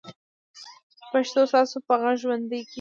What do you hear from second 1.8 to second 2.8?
په غږ ژوندۍ کېږي.